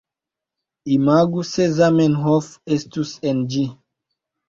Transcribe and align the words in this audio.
Imagu 0.95 1.39
se 1.51 1.67
Zamenhof 1.77 2.51
estus 2.79 3.17
en 3.31 3.47
ĝi 3.55 3.71